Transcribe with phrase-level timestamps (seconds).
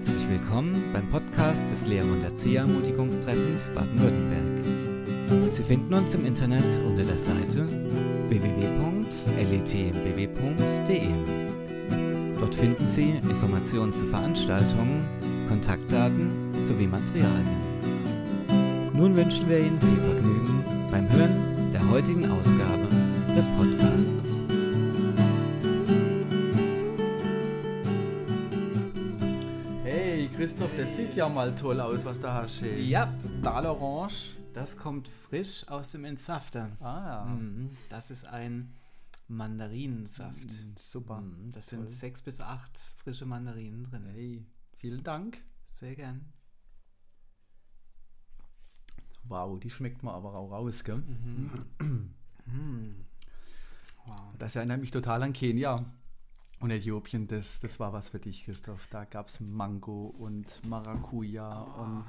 [0.00, 5.52] Herzlich willkommen beim Podcast des Lehrer- und Erzieherermutigungstreffens Baden-Württemberg.
[5.52, 7.68] Sie finden uns im Internet unter der Seite
[8.30, 9.10] www.letmbw.de.
[12.40, 15.06] Dort finden Sie Informationen zu Veranstaltungen,
[15.48, 17.60] Kontaktdaten sowie Materialien.
[18.94, 22.88] Nun wünschen wir Ihnen viel Vergnügen beim Hören der heutigen Ausgabe
[23.36, 23.79] des Podcasts.
[31.10, 32.62] Sieht ja mal toll aus, was da hast.
[32.62, 32.82] Hey.
[32.82, 33.12] Ja.
[33.22, 34.36] Total orange.
[34.52, 36.70] Das kommt frisch aus dem Entsafter.
[36.80, 37.24] Ah ja.
[37.24, 38.72] Mhm, Das ist ein
[39.28, 40.44] Mandarinensaft.
[40.44, 41.20] Mm, Super.
[41.20, 41.88] Mhm, Das sind Toll.
[41.88, 44.04] sechs bis acht frische Mandarinen drin.
[44.12, 44.44] Hey,
[44.76, 45.42] vielen Dank.
[45.70, 46.32] Sehr gern.
[49.24, 50.96] Wow, die schmeckt man aber auch raus, gell?
[50.98, 51.50] Mhm.
[54.06, 54.16] Wow.
[54.38, 55.76] Das erinnert mich total an Kenia
[56.60, 57.26] und Äthiopien.
[57.26, 58.86] Das, das war was für dich, Christoph.
[58.90, 62.04] Da gab es Mango und Maracuja und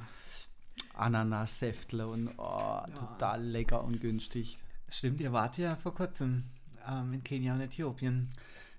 [0.93, 4.57] Ananassäftle und oh, total lecker und günstig.
[4.89, 6.43] Stimmt, ihr wart ja vor kurzem
[6.87, 8.29] ähm, in Kenia und Äthiopien.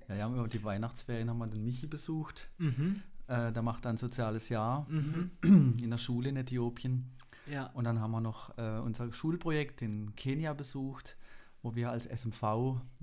[0.08, 2.48] Ja, ja, über die Weihnachtsferien haben wir den Michi besucht.
[2.58, 3.02] Mhm.
[3.28, 5.30] Äh, der macht ein soziales Jahr Mhm.
[5.80, 7.06] in der Schule in Äthiopien.
[7.46, 7.66] Ja.
[7.74, 11.16] Und dann haben wir noch äh, unser Schulprojekt in Kenia besucht,
[11.62, 12.42] wo wir als SMV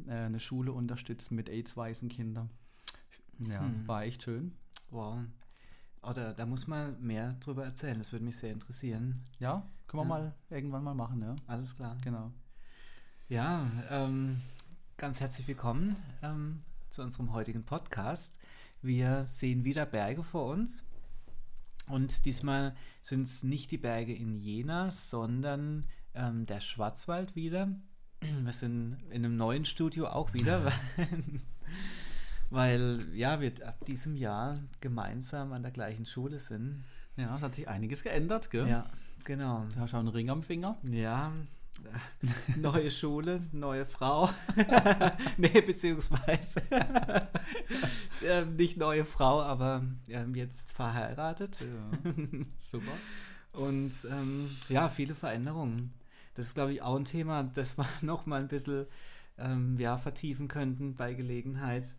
[0.07, 2.49] äh, eine Schule unterstützen mit AIDS-weißen Kindern.
[3.39, 3.88] Ja, Hm.
[3.88, 4.53] war echt schön.
[4.91, 5.19] Wow.
[6.02, 7.97] Oder da muss man mehr drüber erzählen.
[7.99, 9.23] Das würde mich sehr interessieren.
[9.39, 10.07] Ja, können wir Ja.
[10.23, 11.35] mal irgendwann mal machen, ja.
[11.47, 11.97] Alles klar.
[12.03, 12.31] Genau.
[13.27, 14.41] Ja, ähm,
[14.97, 18.37] ganz herzlich willkommen ähm, zu unserem heutigen Podcast.
[18.81, 20.87] Wir sehen wieder Berge vor uns.
[21.87, 27.69] Und diesmal sind es nicht die Berge in Jena, sondern ähm, der Schwarzwald wieder.
[28.44, 31.14] Wir sind in einem neuen Studio auch wieder, weil,
[32.50, 36.83] weil ja, wir ab diesem Jahr gemeinsam an der gleichen Schule sind.
[37.17, 38.67] Ja, es hat sich einiges geändert, gell?
[38.67, 38.86] Ja,
[39.23, 39.66] genau.
[39.73, 40.77] Du hast auch einen Ring am Finger.
[40.83, 41.33] Ja,
[42.55, 44.30] neue Schule, neue Frau.
[45.38, 46.61] nee, beziehungsweise
[48.23, 51.60] ähm, nicht neue Frau, aber ähm, jetzt verheiratet.
[51.61, 52.14] Ja,
[52.60, 52.92] super.
[53.54, 55.93] Und ähm, ja, viele Veränderungen.
[56.39, 58.86] Das ist, glaube ich, auch ein Thema, das wir noch mal ein bisschen
[59.38, 61.94] ähm, ja, vertiefen könnten bei Gelegenheit.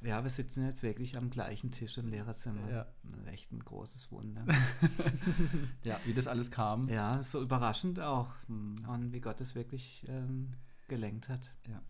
[0.00, 2.70] Ja, wir sitzen jetzt wirklich am gleichen Tisch im Lehrerzimmer.
[2.70, 2.86] Ja.
[3.26, 4.44] Echt ein großes Wunder.
[5.82, 6.88] Ja, wie das alles kam.
[6.88, 8.28] Ja, so überraschend auch.
[8.46, 10.52] Und wie Gott es wirklich ähm,
[10.86, 11.50] gelenkt hat.
[11.68, 11.82] Ja.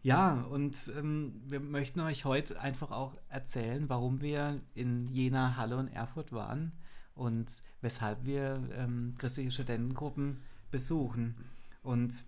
[0.00, 5.76] Ja, und ähm, wir möchten euch heute einfach auch erzählen, warum wir in Jena, Halle
[5.76, 6.72] und Erfurt waren
[7.18, 11.36] und weshalb wir ähm, christliche Studentengruppen besuchen.
[11.82, 12.24] Und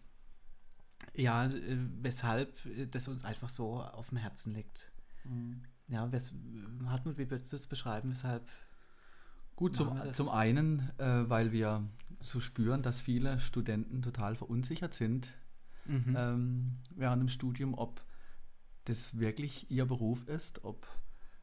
[1.14, 4.90] ja, äh, weshalb äh, das uns einfach so auf dem Herzen liegt.
[5.24, 5.62] Mhm.
[5.88, 6.34] Ja, wes
[6.84, 8.48] Hartmut, wie würdest du es beschreiben, weshalb?
[9.56, 11.86] Gut, zum, zum einen, äh, weil wir
[12.20, 15.34] so spüren, dass viele Studenten total verunsichert sind
[15.86, 16.14] Mhm.
[16.16, 18.02] ähm, während dem Studium, ob
[18.84, 20.86] das wirklich ihr Beruf ist, ob,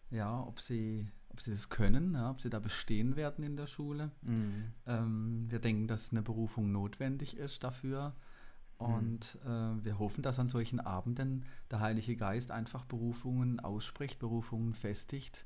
[0.09, 3.67] ja, ob, sie, ob sie das können, ja, ob sie da bestehen werden in der
[3.67, 4.09] Schule.
[4.23, 4.71] Mhm.
[4.87, 8.15] Ähm, wir denken, dass eine Berufung notwendig ist dafür.
[8.79, 14.73] Und äh, wir hoffen, dass an solchen Abenden der Heilige Geist einfach Berufungen ausspricht, Berufungen
[14.73, 15.45] festigt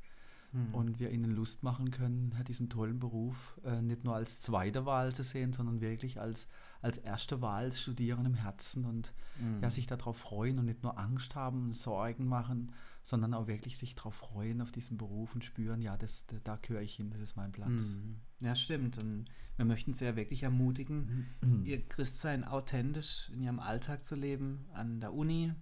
[0.53, 0.73] Mhm.
[0.73, 5.13] und wir ihnen Lust machen können, diesen tollen Beruf äh, nicht nur als zweite Wahl
[5.13, 6.45] zu sehen, sondern wirklich als,
[6.81, 9.61] als erste Wahl als Studieren im Herzen und Mhm.
[9.63, 13.95] ja, sich darauf freuen und nicht nur Angst haben, Sorgen machen, sondern auch wirklich sich
[13.95, 17.21] darauf freuen, auf diesen Beruf und spüren, ja, das, da, da gehöre ich hin, das
[17.21, 17.95] ist mein Platz.
[17.95, 18.19] Mhm.
[18.39, 18.97] Ja, stimmt.
[18.97, 19.25] Und
[19.55, 21.65] wir möchten sie ja wirklich ermutigen, Mhm.
[21.65, 25.53] ihr Christsein authentisch in ihrem Alltag zu leben, an der Uni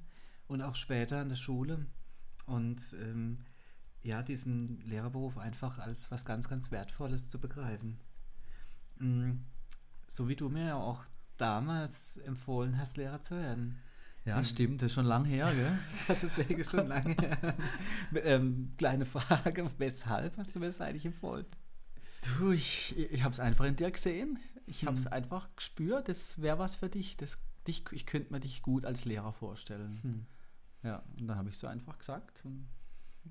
[0.48, 1.86] und auch später an der Schule.
[2.46, 3.40] Und ähm,
[4.02, 8.00] ja, diesen Lehrerberuf einfach als was ganz, ganz Wertvolles zu begreifen.
[8.98, 9.46] Mhm.
[10.10, 11.04] So wie du mir ja auch
[11.38, 13.78] damals empfohlen hast, Lehrer zu werden.
[14.26, 15.80] Ja, stimmt, das ist schon lang her, gell?
[16.08, 17.56] Das ist wirklich schon lange her.
[18.24, 21.46] ähm, kleine Frage, weshalb hast du mir das eigentlich empfohlen?
[22.38, 24.38] Du, ich, ich habe es einfach in dir gesehen.
[24.68, 25.14] Ich habe es Hm.
[25.14, 27.16] einfach gespürt, das wäre was für dich.
[27.18, 27.86] Das, dich.
[27.92, 30.00] Ich könnte mir dich gut als Lehrer vorstellen.
[30.04, 30.26] Hm.
[30.84, 32.42] Ja, und dann habe ich so einfach gesagt.
[32.44, 32.68] Und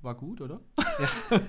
[0.03, 0.61] war gut, oder?
[0.79, 1.09] Ja,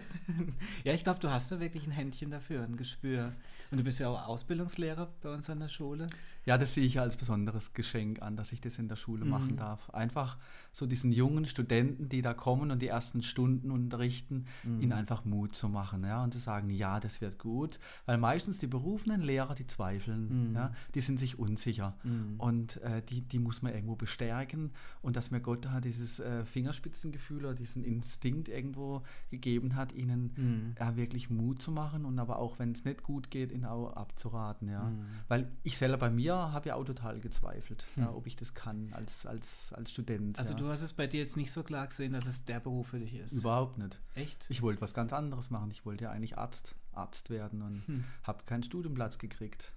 [0.83, 3.33] ja ich glaube, du hast da wirklich ein Händchen dafür, ein Gespür.
[3.71, 6.07] Und du bist ja auch Ausbildungslehrer bei uns an der Schule.
[6.45, 9.51] Ja, das sehe ich als besonderes Geschenk an, dass ich das in der Schule machen
[9.53, 9.57] Mhm.
[9.57, 9.89] darf.
[9.91, 10.37] Einfach
[10.71, 14.81] so diesen jungen Studenten, die da kommen und die ersten Stunden unterrichten, Mhm.
[14.81, 18.57] ihnen einfach Mut zu machen, ja, und zu sagen, ja, das wird gut, weil meistens
[18.59, 20.55] die berufenen Lehrer, die zweifeln, Mhm.
[20.55, 22.35] ja, die sind sich unsicher Mhm.
[22.39, 24.71] und äh, die, die muss man irgendwo bestärken
[25.01, 29.91] und dass mir Gott da dieses äh, Fingerspitzengefühl oder diesen Instinkt Instinkt irgendwo gegeben hat,
[29.93, 30.75] ihnen Mhm.
[30.79, 33.93] ja, wirklich Mut zu machen und aber auch, wenn es nicht gut geht, ihnen auch
[33.93, 34.67] abzuraten.
[34.67, 34.83] Ja.
[34.89, 35.05] Mhm.
[35.27, 38.15] Weil ich selber bei mir habe ja auch total gezweifelt, ja, Hm.
[38.15, 40.37] ob ich das kann als, als, als Student.
[40.39, 40.59] Also ja.
[40.59, 42.99] du hast es bei dir jetzt nicht so klar gesehen, dass es der Beruf für
[42.99, 43.33] dich ist.
[43.33, 43.99] Überhaupt nicht.
[44.15, 44.45] Echt?
[44.49, 45.71] Ich wollte was ganz anderes machen.
[45.71, 48.03] Ich wollte ja eigentlich Arzt, Arzt werden und Hm.
[48.23, 49.71] habe keinen Studienplatz gekriegt.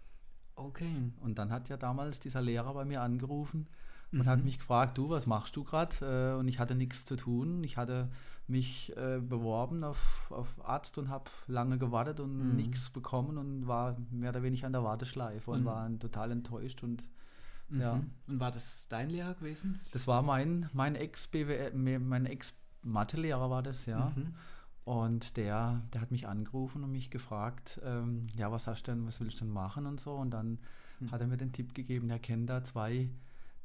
[0.55, 1.13] Okay.
[1.21, 3.67] Und dann hat ja damals dieser Lehrer bei mir angerufen
[4.13, 4.27] und Mhm.
[4.27, 6.35] hat mich gefragt, du, was machst du gerade?
[6.37, 7.65] Äh, und ich hatte nichts zu tun.
[7.65, 8.09] Ich hatte
[8.47, 12.57] mich äh, beworben auf, auf Arzt und habe lange gewartet und Mhm.
[12.57, 16.83] nichts bekommen und war mehr oder weniger an der Warteschleife und Und- war total enttäuscht.
[16.83, 17.03] Und
[17.69, 17.81] Mhm.
[17.81, 18.01] Ja.
[18.27, 19.81] Und war das dein Lehrer gewesen?
[19.93, 24.13] das war mein, mein Ex-BWL, mein Ex-Mathelehrer war das, ja.
[24.15, 24.35] Mhm.
[24.85, 29.07] Und der, der hat mich angerufen und mich gefragt, ähm, ja, was hast du denn,
[29.07, 30.13] was willst du denn machen und so.
[30.15, 30.59] Und dann
[30.99, 31.13] Hm.
[31.13, 33.09] hat er mir den Tipp gegeben, er kennt da zwei,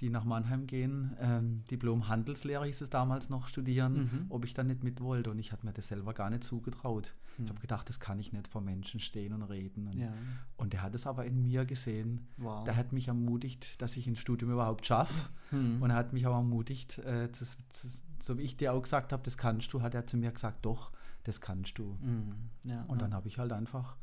[0.01, 4.25] die nach Mannheim gehen, ähm, Diplom Handelslehrer hieß es damals noch, studieren, Mhm.
[4.29, 5.31] ob ich da nicht mit wollte.
[5.31, 7.13] Und ich hatte mir das selber gar nicht zugetraut.
[7.37, 7.45] Hm.
[7.45, 9.87] Ich habe gedacht, das kann ich nicht vor Menschen stehen und reden.
[9.87, 10.11] Und, Ja.
[10.57, 12.27] und der hat es aber in mir gesehen.
[12.37, 12.63] Wow.
[12.63, 15.29] Der hat mich ermutigt, dass ich ein Studium überhaupt schaffe.
[15.49, 15.81] Hm.
[15.81, 19.13] Und er hat mich auch ermutigt, äh, das, das, so wie ich dir auch gesagt
[19.13, 20.91] habe, das kannst du, hat er zu mir gesagt, doch,
[21.23, 21.97] das kannst du.
[22.01, 22.33] Mhm.
[22.63, 23.03] Ja, Und ja.
[23.03, 23.97] dann habe ich halt einfach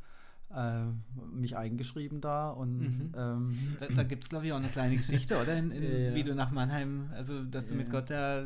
[1.33, 3.13] mich eingeschrieben da und Mhm.
[3.17, 5.55] ähm, Da, da gibt es, glaube ich, auch eine kleine Geschichte, oder?
[5.57, 6.15] In, in, Ja, ja.
[6.15, 7.93] Wie du nach Mannheim, also dass du mit Ja.
[7.93, 8.43] Gott da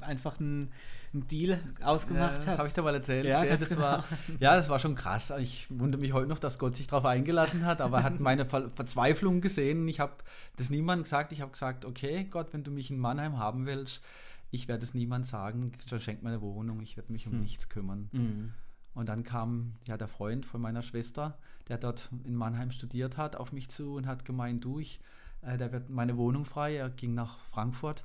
[0.00, 0.70] einfach einen,
[1.12, 2.58] einen Deal ausgemacht hast.
[2.58, 3.24] Habe ich dir mal erzählt?
[3.26, 3.80] Ja, das genau.
[3.80, 4.04] war,
[4.40, 5.32] ja, das war schon krass.
[5.38, 8.44] Ich wundere mich heute noch, dass Gott sich darauf eingelassen hat, aber er hat meine
[8.44, 9.86] Ver Verzweiflung gesehen.
[9.88, 10.12] Ich habe
[10.56, 11.32] das niemandem gesagt.
[11.32, 14.02] Ich habe gesagt, okay, Gott, wenn du mich in Mannheim haben willst,
[14.50, 17.40] ich werde es niemand sagen, schenk mir eine Wohnung, ich werde mich um Hm.
[17.40, 18.08] nichts kümmern.
[18.12, 18.52] Mhm.
[18.94, 23.36] Und dann kam ja der Freund von meiner Schwester, der dort in Mannheim studiert hat,
[23.36, 25.00] auf mich zu und hat gemeint, du, ich,
[25.40, 26.76] äh, da wird meine Wohnung frei.
[26.76, 28.02] Er ging nach Frankfurt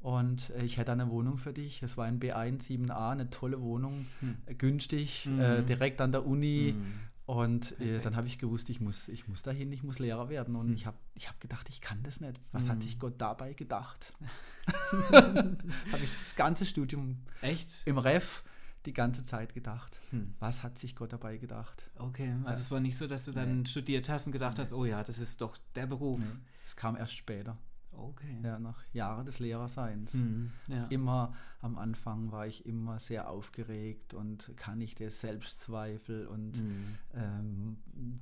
[0.00, 1.82] und äh, ich hätte eine Wohnung für dich.
[1.82, 4.36] Es war ein B1 7a, eine tolle Wohnung, Hm.
[4.46, 5.40] äh, günstig, Mhm.
[5.40, 6.74] äh, direkt an der Uni.
[6.76, 6.84] Mhm.
[7.26, 10.54] Und äh, dann habe ich gewusst, ich muss, ich muss dahin, ich muss Lehrer werden.
[10.56, 10.74] Und Mhm.
[10.74, 12.40] ich habe ich hab gedacht, ich kann das nicht.
[12.52, 12.68] Was Mhm.
[12.70, 14.12] hat sich Gott dabei gedacht?
[15.10, 17.68] das habe ich das ganze Studium Echt?
[17.86, 18.44] im Ref
[18.86, 20.00] die ganze Zeit gedacht.
[20.10, 20.34] Hm.
[20.38, 21.90] Was hat sich Gott dabei gedacht?
[21.96, 22.64] Okay, also Ja.
[22.64, 23.66] es war nicht so, dass du dann Nee.
[23.68, 24.62] studiert hast und gedacht Nee.
[24.62, 26.20] hast, oh ja, das ist doch der Beruf.
[26.66, 27.56] Es kam erst später,
[27.92, 28.40] Okay.
[28.42, 30.12] ja, nach Jahren des Lehrerseins.
[30.12, 30.50] Hm.
[30.68, 30.84] Ja.
[30.86, 36.98] Immer am Anfang war ich immer sehr aufgeregt und kann ich das Selbstzweifel und Hm.
[37.14, 37.76] ähm,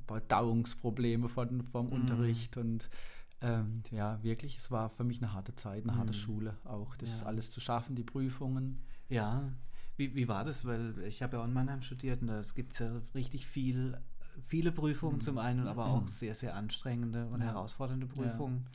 [0.06, 1.92] Verdauungsprobleme von, vom Mhm.
[1.92, 2.88] Unterricht und
[3.42, 6.16] ähm, ja, wirklich, es war für mich eine harte Zeit, eine harte Mhm.
[6.16, 7.26] Schule auch, das Ja.
[7.26, 8.78] alles zu schaffen, die Prüfungen.
[9.10, 9.52] Ja,
[9.96, 10.64] wie, wie war das?
[10.64, 13.96] Weil ich habe ja auch in Mannheim studiert und da gibt es ja richtig viel,
[14.44, 15.20] viele Prüfungen Mhm.
[15.22, 17.46] zum einen, aber auch sehr, sehr anstrengende und Ja.
[17.48, 18.66] herausfordernde Prüfungen.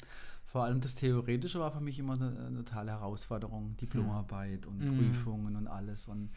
[0.45, 4.87] Vor allem das Theoretische war für mich immer eine, eine totale Herausforderung, Diplomarbeit und Mhm.
[4.87, 6.07] Prüfungen und alles.
[6.07, 6.29] Und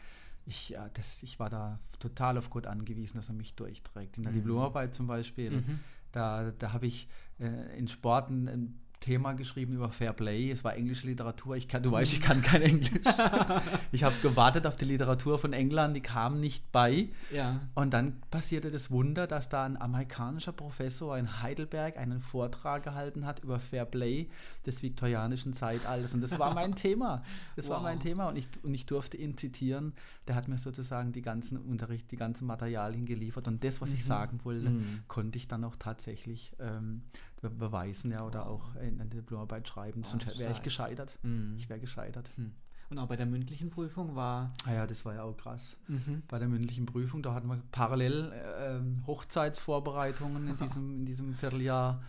[0.45, 4.17] ich, ja, das, ich war da total auf Gott angewiesen, dass er mich durchträgt.
[4.17, 4.37] In der Mhm.
[4.37, 5.79] Diplomarbeit zum Beispiel, Mhm.
[6.11, 7.09] da, da habe ich
[7.39, 10.49] äh, in Sport ein, ein Thema geschrieben über Fair Play.
[10.51, 11.55] Es war englische Literatur.
[11.55, 12.89] Ich kann, du weißt, ich kann kein Englisch.
[13.91, 17.09] ich habe gewartet auf die Literatur von England, die kam nicht bei.
[17.31, 17.59] Ja.
[17.75, 23.25] Und dann passierte das Wunder, dass da ein amerikanischer Professor in Heidelberg einen Vortrag gehalten
[23.25, 24.27] hat über Fair Play
[24.65, 26.13] des viktorianischen Zeitalters.
[26.13, 27.21] Und das war mein Thema.
[27.55, 27.83] Das war Wow.
[27.83, 28.29] mein Thema.
[28.29, 29.93] Und ich, und ich durfte ihn zitieren.
[30.27, 33.47] Der hat mir sozusagen die ganzen Unterricht, die ganzen Materialien geliefert.
[33.47, 34.07] Und das, was ich Mhm.
[34.07, 35.03] sagen wollte, Mhm.
[35.07, 37.01] konnte ich dann auch tatsächlich ähm,
[37.49, 38.47] beweisen ja, oder Wow.
[38.47, 40.03] auch in, in der Diplomarbeit schreiben.
[40.03, 41.17] Wow, Sonst wäre ich gescheitert.
[41.23, 41.55] Mhm.
[41.57, 42.29] Ich wäre gescheitert.
[42.35, 42.51] Hm.
[42.91, 44.53] Und auch bei der mündlichen Prüfung war.
[44.65, 46.21] Ah ja, das war ja auch krass Mhm.
[46.27, 47.23] bei der mündlichen Prüfung.
[47.23, 52.01] Da hatten wir parallel äh, Hochzeitsvorbereitungen in diesem, in diesem Vierteljahr.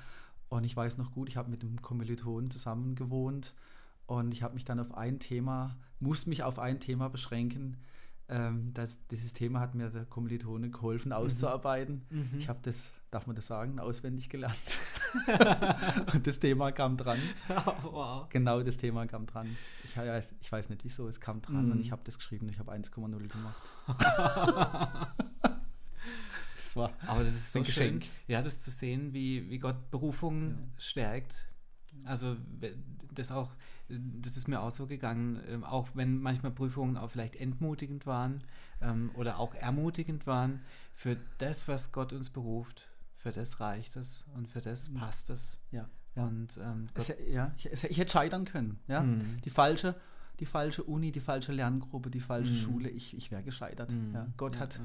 [0.49, 3.55] Und ich weiß noch gut, ich habe mit einem Kommilitonen zusammen gewohnt
[4.07, 7.79] und ich habe mich dann auf ein Thema, musste mich auf ein Thema beschränken.
[8.29, 12.03] Ähm, das, dieses Thema hat mir der Kommilitone geholfen auszuarbeiten.
[12.11, 12.31] Mhm.
[12.39, 14.57] Ich habe das, darf man das sagen, auswendig gelernt.
[16.15, 17.19] und das Thema kam dran.
[17.83, 18.29] wow.
[18.29, 19.57] Genau das Thema kam dran.
[19.85, 21.73] Ich weiß, ich weiß nicht wieso, es kam dran Mhm.
[21.73, 23.57] und ich habe das geschrieben ich habe 1,0 gemacht.
[26.63, 28.05] das war Aber das ist so Ein schön, Geschenk.
[28.27, 31.47] ja, das zu sehen, wie, wie Gott Berufung stärkt.
[32.05, 32.37] Also
[33.13, 33.51] das auch,
[33.89, 38.43] das ist mir auch so gegangen, ähm, auch wenn manchmal Prüfungen auch vielleicht entmutigend waren
[38.83, 40.61] ähm, oder auch ermutigend waren,
[40.95, 45.59] für das, was Gott uns beruft, für das reicht es und für das passt es.
[45.71, 46.25] ja, ja.
[46.27, 48.79] Und ähm, Es, ja ich, es, ich hätte scheitern können.
[48.89, 49.03] Ja?
[49.03, 49.41] Mhm.
[49.45, 49.95] Die, falsche,
[50.41, 52.57] die falsche Uni, die falsche Lerngruppe, die falsche Mhm.
[52.57, 53.91] Schule, ich, ich wäre gescheitert.
[53.93, 54.15] Mhm.
[54.15, 54.27] Ja?
[54.37, 54.85] Gott Ja, hat, ja.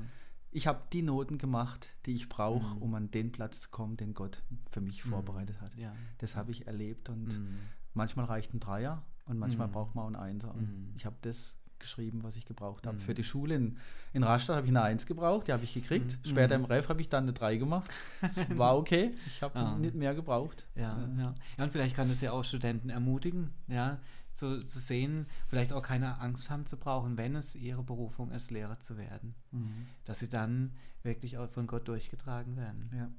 [0.51, 2.81] ich habe die Noten gemacht, die ich brauche, Mhm.
[2.81, 5.09] um an den Platz zu kommen, den Gott für mich Mhm.
[5.09, 5.75] vorbereitet hat.
[5.77, 5.93] Ja.
[6.17, 7.59] Das habe ich erlebt und Mhm.
[7.93, 9.71] manchmal reicht ein Dreier und manchmal Mhm.
[9.73, 10.53] braucht man auch einen Einser.
[10.53, 10.93] Und Mhm.
[10.95, 12.95] ich habe das geschrieben, was ich gebraucht habe.
[12.97, 13.01] Mhm.
[13.01, 13.77] Für die Schule in,
[14.13, 16.17] in Rastatt habe ich eine 1 gebraucht, die habe ich gekriegt.
[16.23, 16.29] Mhm.
[16.29, 16.63] Später Mhm.
[16.65, 17.89] im Ref habe ich dann eine 3 gemacht.
[18.21, 19.13] Das war okay.
[19.27, 19.77] Ich habe Ah.
[19.77, 20.65] nicht mehr gebraucht.
[20.75, 21.35] Ja, ja.
[21.57, 23.99] ja, und vielleicht kann das ja auch Studenten ermutigen, ja,
[24.33, 28.49] zu, zu sehen, vielleicht auch keine Angst haben zu brauchen, wenn es ihre Berufung ist,
[28.51, 29.35] Lehrer zu werden.
[29.51, 29.87] Mhm.
[30.05, 30.71] Dass sie dann
[31.03, 32.89] wirklich auch von Gott durchgetragen werden.
[32.95, 33.09] Ja.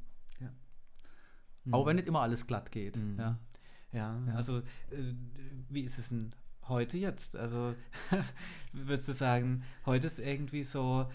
[1.65, 1.75] Mhm.
[1.75, 2.97] Auch wenn nicht immer alles glatt geht.
[2.97, 3.19] Mhm.
[3.19, 3.39] Ja.
[3.93, 4.35] Ja, Ja.
[4.35, 4.59] also
[4.91, 5.15] äh,
[5.69, 6.31] wie ist es denn
[6.69, 7.37] heute jetzt?
[7.37, 7.75] Also
[8.73, 11.07] würdest du sagen, heute ist irgendwie so,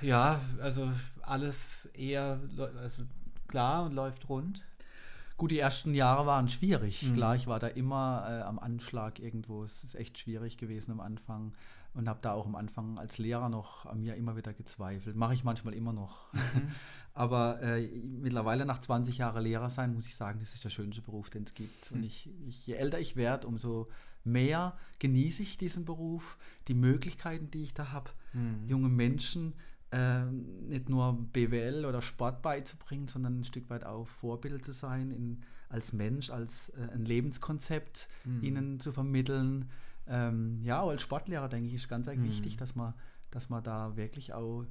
[0.00, 0.90] ja, also
[1.22, 2.38] alles eher
[2.80, 3.02] also
[3.48, 4.64] klar und läuft rund?
[5.36, 7.02] Gut, die ersten Jahre waren schwierig.
[7.02, 7.14] Mhm.
[7.14, 9.64] Klar, ich war da immer äh, am Anschlag irgendwo.
[9.64, 11.52] Es ist echt schwierig gewesen am Anfang
[11.94, 15.16] und habe da auch am Anfang als Lehrer noch an mir immer wieder gezweifelt.
[15.16, 16.26] Mache ich manchmal immer noch.
[17.14, 21.02] Aber äh, mittlerweile nach 20 Jahren Lehrer sein, muss ich sagen, das ist der schönste
[21.02, 21.90] Beruf, den es gibt.
[21.90, 22.04] Und Mhm.
[22.04, 23.88] ich, ich, je älter ich werde, umso
[24.24, 26.38] mehr genieße ich diesen Beruf,
[26.68, 28.66] die Möglichkeiten, die ich da habe, Mhm.
[28.66, 29.52] junge Menschen
[29.92, 35.12] äh, nicht nur BWL oder Sport beizubringen, sondern ein Stück weit auch Vorbild zu sein,
[35.12, 38.42] in, als Mensch, als äh, ein Lebenskonzept Mhm.
[38.42, 39.70] ihnen zu vermitteln.
[40.08, 42.24] Ähm, ja, als Sportlehrer denke ich, ist ganz Mhm.
[42.24, 42.94] wichtig, dass man,
[43.30, 44.64] dass man da wirklich auch.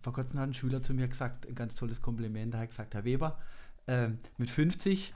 [0.00, 2.68] Vor kurzem hat ein Schüler zu mir gesagt, ein ganz tolles Kompliment, da hat er
[2.68, 3.38] gesagt, Herr Weber,
[3.86, 5.14] ähm, mit 50,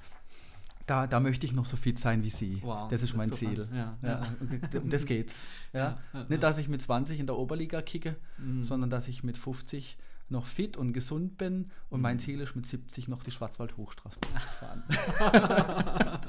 [0.89, 2.59] da, da möchte ich noch so fit sein wie Sie.
[2.63, 3.39] Wow, das ist mein super.
[3.39, 3.69] Ziel.
[3.73, 4.27] Ja, Ja, ja.
[4.41, 5.45] und Um das geht's.
[5.73, 5.99] Ja.
[6.29, 8.65] Nicht, dass ich mit 20 in der Oberliga kicke, Mhm.
[8.65, 9.99] sondern dass ich mit 50
[10.31, 12.21] noch fit und gesund bin und mein Mhm.
[12.21, 14.31] Ziel ist, mit 70 noch die Schwarzwald-Hochstraße zu
[14.61, 14.83] fahren.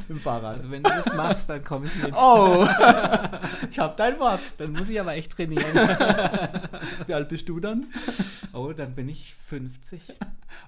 [0.00, 0.54] Mit dem Fahrrad.
[0.56, 2.12] Also wenn du das machst, dann komme ich mit.
[2.16, 2.64] oh,
[3.70, 4.40] ich habe dein Wort.
[4.58, 5.64] Dann muss ich aber echt trainieren.
[7.06, 7.86] Wie alt bist du dann?
[8.52, 10.02] oh, dann bin ich 50.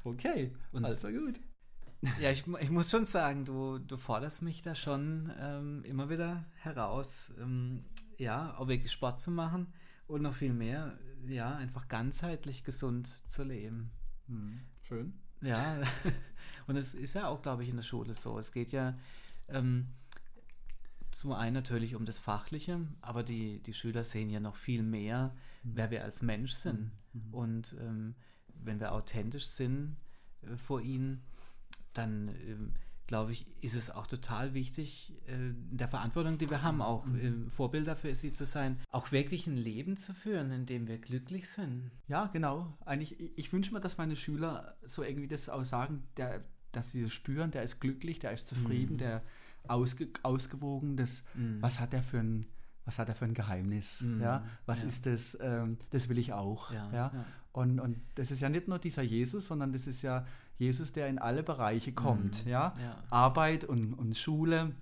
[0.05, 1.39] Okay, Und- also gut.
[2.21, 6.45] Ja, ich, ich muss schon sagen, du, du forderst mich da schon ähm, immer wieder
[6.57, 7.85] heraus, ähm,
[8.19, 9.73] ja, auch wirklich Sport zu machen
[10.07, 13.91] und noch viel mehr, ja, einfach ganzheitlich gesund zu leben.
[14.29, 15.15] Hm, schön.
[15.41, 15.79] Ja,
[16.67, 18.39] und es ist ja auch, glaube ich, in der Schule so.
[18.39, 18.97] Es geht ja
[19.49, 19.89] ähm,
[21.11, 25.35] zum einen natürlich um das Fachliche, aber die, die Schüler sehen ja noch viel mehr,
[25.63, 26.91] wer wir als Mensch sind.
[27.13, 27.35] Mhm.
[27.35, 28.15] Und ähm,
[28.63, 29.97] wenn wir authentisch sind
[30.43, 31.23] äh, vor ihnen,
[31.95, 32.73] dann ähm,
[33.07, 37.05] glaube ich, ist es auch total wichtig, äh, in der Verantwortung, die wir haben, auch
[37.07, 40.99] ähm, Vorbilder für sie zu sein, auch wirklich ein Leben zu führen, in dem wir
[40.99, 41.91] glücklich sind.
[42.09, 42.77] Ja, genau.
[42.87, 46.91] Eigentlich, ich, ich wünsche mir, dass meine Schüler so irgendwie das auch sagen, der, dass
[46.93, 48.99] sie das spüren, der ist glücklich, der ist zufrieden, Mhm.
[48.99, 49.23] der
[49.69, 51.61] ausge, ausgewogen, das, Mhm.
[51.61, 52.47] was hat er für ein,
[52.87, 54.01] was hat er für ein Geheimnis?
[54.01, 54.89] Mhm, Ja, was ja.
[54.89, 55.37] ist das?
[55.41, 56.71] Ähm, das will ich auch.
[56.73, 57.25] Ja, ja.
[57.53, 60.27] Und, und das ist ja nicht nur dieser Jesus, sondern das ist ja
[60.59, 62.45] Jesus, der in alle Bereiche kommt.
[62.45, 62.75] Mhm, Ja?
[62.81, 63.03] ja.
[63.11, 64.73] Arbeit und, und Schule,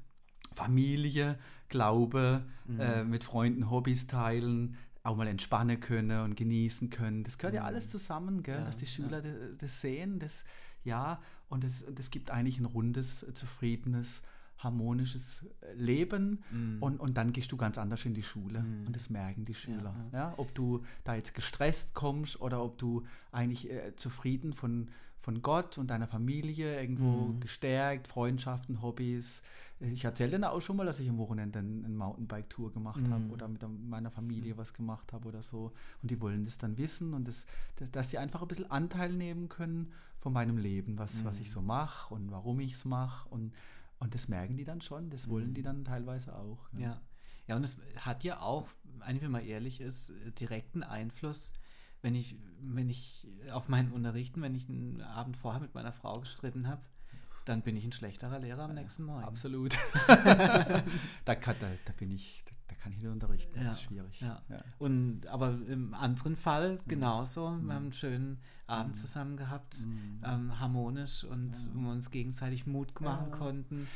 [0.52, 1.38] Familie,
[1.68, 2.80] Glaube, Mhm.
[2.80, 7.24] äh, mit Freunden Hobbys teilen, auch mal entspannen können und genießen können.
[7.24, 7.66] Das gehört ja Mhm.
[7.68, 8.58] alles zusammen, gell?
[8.58, 9.32] Ja, dass die Schüler ja.
[9.32, 10.44] das, das sehen, das
[10.84, 14.22] ja, und das, das gibt eigentlich ein rundes, zufriedenes,
[14.58, 16.82] harmonisches Leben Mhm.
[16.82, 18.86] und, und dann gehst du ganz anders in die Schule Mhm.
[18.88, 19.94] und das merken die Schüler.
[20.12, 20.18] ja.
[20.18, 23.02] Ja, Ob du da jetzt gestresst kommst oder ob du
[23.32, 24.90] eigentlich äh, zufrieden von,
[25.22, 27.40] von Gott und deiner Familie irgendwo Mhm.
[27.40, 29.40] gestärkt, Freundschaften, Hobbys.
[29.80, 33.30] Ich erzähle dann auch schon mal, dass ich am Wochenende eine Mountainbike-Tour gemacht habe Mhm.
[33.30, 35.72] oder mit meiner Familie was gemacht habe oder so.
[36.02, 39.12] Und die wollen das dann wissen und das, das, dass sie einfach ein bisschen Anteil
[39.14, 41.42] nehmen können von meinem Leben, was, was Mhm.
[41.42, 43.28] ich so mache und warum ich es mache.
[43.28, 43.52] Und,
[44.00, 45.54] und das merken die dann schon, das wollen Mhm.
[45.54, 46.68] die dann teilweise auch.
[46.76, 47.00] Ja.
[47.48, 48.68] Ja, und es hat ja auch,
[49.20, 51.52] wenn man ehrlich ist, direkten Einfluss,
[52.02, 56.12] wenn ich, wenn ich auf meinen Unterrichten, wenn ich einen Abend vorher mit meiner Frau
[56.14, 56.82] gestritten habe,
[57.44, 59.24] dann bin ich ein schlechterer Lehrer am nächsten Morgen.
[59.24, 59.76] Absolut.
[61.24, 63.56] da, kann, da, da bin ich, da, da kann ich nicht unterrichten.
[63.58, 64.20] Ja, Das ist schwierig.
[64.20, 64.40] ja.
[64.78, 67.50] Und aber im anderen Fall genauso.
[67.50, 67.66] Mhm.
[67.66, 68.98] Wir haben einen schönen Abend Mhm.
[69.00, 70.20] zusammen gehabt, Mhm.
[70.24, 71.70] ähm, harmonisch und Ja.
[71.74, 73.36] wo wir uns gegenseitig Mut machen Ja.
[73.36, 73.88] konnten.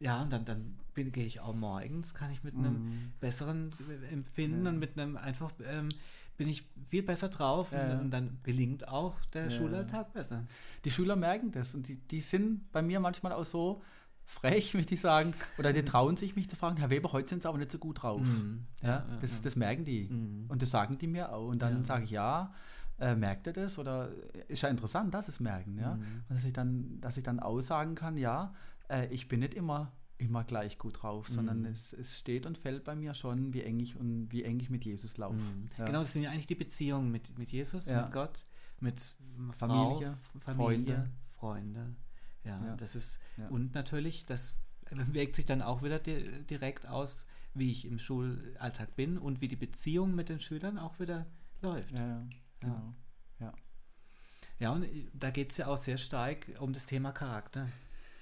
[0.00, 3.12] Ja, und dann, dann bin, gehe ich auch morgens, kann ich mit einem Mhm.
[3.20, 3.72] besseren
[4.10, 4.70] Empfinden Ja.
[4.72, 5.88] und mit einem einfach ähm,
[6.36, 7.98] bin ich viel besser drauf Ja, und, ja.
[8.00, 9.50] und dann gelingt auch der Ja.
[9.50, 10.44] Schulalltag besser.
[10.84, 13.82] Die Schüler merken das und die, die sind bei mir manchmal auch so
[14.26, 17.42] frech, möchte ich sagen, oder die trauen sich mich zu fragen, Herr Weber, heute sind
[17.42, 18.20] sie aber nicht so gut drauf.
[18.22, 18.64] Mhm.
[18.82, 20.08] Ja, das, das merken die.
[20.08, 20.46] Mhm.
[20.48, 21.48] Und das sagen die mir auch.
[21.48, 21.84] Und dann Ja.
[21.84, 22.52] sage ich, ja,
[22.98, 23.78] äh, merkt ihr das?
[23.78, 25.78] Oder äh, ist ja interessant, dass sie es merken.
[25.78, 25.96] Ja?
[25.96, 26.02] Mhm.
[26.28, 28.54] Und dass ich dann, dass ich dann aussagen kann, ja,
[28.88, 31.66] äh, ich bin nicht immer, immer gleich gut drauf, sondern Mhm.
[31.66, 34.70] es, es steht und fällt bei mir schon, wie eng ich und wie eng ich
[34.70, 35.36] mit Jesus laufe.
[35.36, 35.68] Mhm.
[35.76, 35.84] Ja.
[35.86, 38.02] Genau, das sind ja eigentlich die Beziehungen mit, mit Jesus, Ja.
[38.02, 38.44] mit Gott,
[38.80, 39.00] mit
[39.58, 41.80] Familie, Frau, Familie, Freunde.
[41.82, 41.96] Freunde.
[42.44, 42.76] Ja, Ja.
[42.76, 44.54] das ist und natürlich, das
[44.90, 49.48] wirkt sich dann auch wieder di direkt aus, wie ich im Schulalltag bin und wie
[49.48, 51.26] die Beziehung mit den Schülern auch wieder
[51.62, 51.90] läuft.
[51.92, 52.26] Ja, ja,
[52.60, 52.94] genau.
[53.40, 53.52] Ja.
[54.60, 57.68] Ja, und äh, da geht es ja auch sehr stark um das Thema Charakter.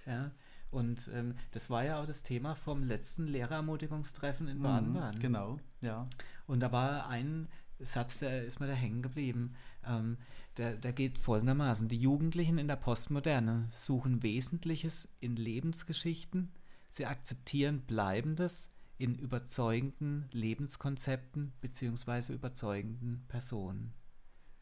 [0.07, 0.31] Ja.
[0.73, 5.21] Und ähm, das war ja auch das Thema vom letzten Lehrerermutigungstreffen in Mhm, Baden-Baden.
[5.21, 6.07] Genau, ja.
[6.47, 7.47] Und da war ein
[7.79, 9.55] Satz, der ist mir da hängen geblieben.
[9.87, 10.17] Ähm,
[10.57, 11.89] der, der geht folgendermaßen.
[11.89, 16.51] Die Jugendlichen in der Postmoderne suchen Wesentliches in Lebensgeschichten.
[16.89, 23.93] Sie akzeptieren Bleibendes in überzeugenden Lebenskonzepten beziehungsweise überzeugenden Personen.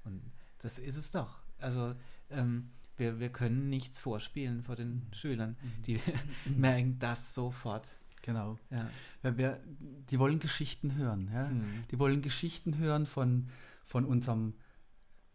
[0.03, 1.39] Und das ist es doch.
[1.59, 1.95] Also
[2.31, 5.57] ähm, wir, wir können nichts vorspielen vor den Schülern.
[5.87, 5.99] Die
[6.57, 7.99] merken das sofort.
[8.23, 8.59] Genau.
[8.71, 8.89] Ja.
[9.23, 9.61] Weil wir,
[10.11, 11.29] die wollen Geschichten hören.
[11.33, 11.49] Ja?
[11.49, 11.85] Mhm.
[11.91, 13.49] Die wollen Geschichten hören von,
[13.85, 14.55] von unserem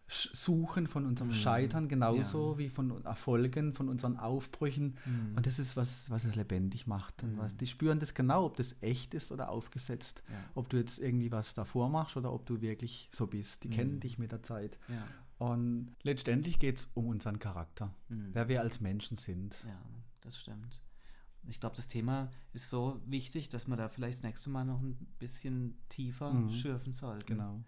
[0.08, 1.34] Suchen, von unserem Mhm.
[1.34, 2.58] Scheitern, genauso Ja.
[2.60, 4.98] wie von Erfolgen, von unseren Aufbrüchen.
[5.04, 5.36] Mhm.
[5.36, 7.24] Und das ist was, was es lebendig macht.
[7.24, 7.38] Und Mhm.
[7.40, 10.22] was, die spüren das genau, ob das echt ist oder aufgesetzt.
[10.30, 10.36] Ja.
[10.54, 13.64] Ob du jetzt irgendwie was davor machst oder ob du wirklich so bist.
[13.64, 13.74] Die Mhm.
[13.74, 14.78] kennen dich mit der Zeit.
[15.38, 18.30] Und letztendlich geht es um unseren Charakter, Mhm.
[18.34, 19.56] wer wir als Menschen sind.
[19.68, 19.82] Ja,
[20.22, 20.82] das stimmt.
[21.48, 24.82] Ich glaube, das Thema ist so wichtig, dass man da vielleicht das nächste Mal noch
[24.82, 26.54] ein bisschen tiefer Mhm.
[26.54, 27.26] schürfen sollte.
[27.26, 27.64] Genau.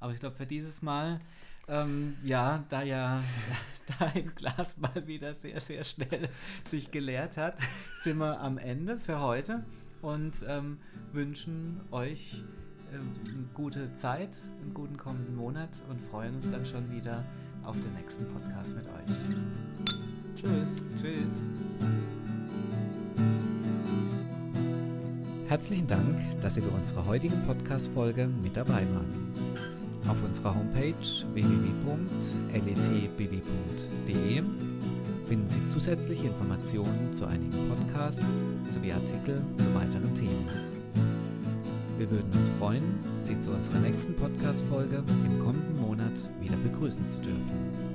[0.00, 1.20] Aber ich glaube, für dieses Mal,
[1.66, 3.24] ähm, ja, da ja
[3.98, 6.28] dein Glas mal wieder sehr, sehr schnell
[6.68, 7.58] sich geleert hat,
[8.02, 9.64] sind wir am Ende für heute
[10.02, 10.78] und ähm,
[11.12, 12.44] wünschen euch
[12.92, 13.02] eine
[13.54, 17.24] gute Zeit, einen guten kommenden Monat und freuen uns dann schon wieder
[17.64, 19.14] auf den nächsten Podcast mit euch.
[20.34, 20.82] Tschüss.
[20.96, 21.50] Tschüss.
[25.48, 29.32] Herzlichen Dank, dass Sie bei unserer heutigen Podcast-Folge mit dabei waren.
[30.06, 30.94] Auf unserer Homepage
[31.32, 31.72] www.letbw.de
[35.26, 38.24] finden Sie zusätzliche Informationen zu einigen Podcasts
[38.72, 40.46] sowie Artikel zu weiteren Themen.
[41.98, 47.20] Wir würden uns freuen, Sie zu unserer nächsten Podcast-Folge im kommenden Monat wieder begrüßen zu
[47.20, 47.87] dürfen.